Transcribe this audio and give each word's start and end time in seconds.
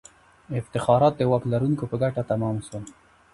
افتخارات 0.61 1.13
د 1.17 1.21
واک 1.29 1.43
لرونکو 1.51 1.83
په 1.91 1.95
ګټه 2.03 2.21
تمام 2.31 2.55
سول. 2.67 2.83